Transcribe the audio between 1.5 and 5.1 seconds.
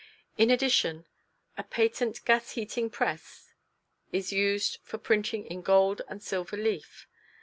a patent gas heating press is used for